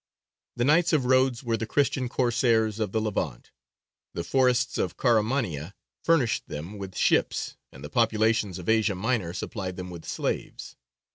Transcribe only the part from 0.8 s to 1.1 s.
of